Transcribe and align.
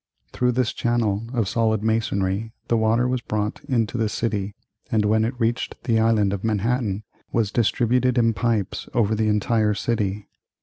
Through 0.33 0.53
this 0.53 0.73
channel 0.73 1.27
of 1.31 1.47
solid 1.47 1.83
masonry 1.83 2.53
the 2.69 2.75
water 2.75 3.07
was 3.07 3.21
brought 3.21 3.63
into 3.65 3.99
the 3.99 4.09
city, 4.09 4.55
and 4.91 5.05
when 5.05 5.23
it 5.23 5.39
reached 5.39 5.75
the 5.83 5.99
Island 5.99 6.33
of 6.33 6.43
Manhattan 6.43 7.03
was 7.31 7.51
distributed 7.51 8.17
in 8.17 8.33
pipes 8.33 8.89
over 8.95 9.13
the 9.13 9.27
entire 9.27 9.75
city. 9.75 10.27